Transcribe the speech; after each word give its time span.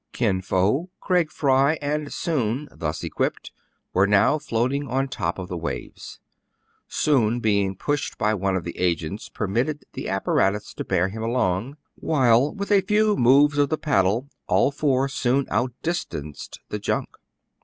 Kin 0.13 0.41
Fo, 0.41 0.89
Craig 0.99 1.29
Fry, 1.31 1.75
and 1.79 2.11
Soun, 2.11 2.67
thus 2.71 3.03
equipped, 3.03 3.51
were 3.93 4.07
now 4.07 4.39
floating 4.39 4.87
on 4.87 5.07
top 5.07 5.37
of 5.37 5.47
the 5.47 5.55
waves. 5.55 6.19
Soun, 6.87 7.39
be 7.39 7.61
ing 7.61 7.75
pushed 7.75 8.17
by 8.17 8.33
one 8.33 8.55
of 8.55 8.63
the 8.63 8.75
agents, 8.79 9.29
permitted 9.29 9.83
the 9.93 10.09
apparatus 10.09 10.73
to 10.73 10.83
bear 10.83 11.09
him 11.09 11.21
along; 11.21 11.77
while, 11.93 12.51
with 12.51 12.71
a 12.71 12.81
few 12.81 13.15
moves 13.15 13.59
of 13.59 13.69
the 13.69 13.77
paddle, 13.77 14.27
all 14.47 14.71
four 14.71 15.07
soon 15.07 15.45
outdistanced 15.51 16.61
the 16.69 16.79
junk. 16.79 17.09